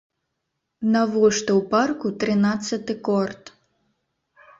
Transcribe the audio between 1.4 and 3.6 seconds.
ў парку трынаццаты корт?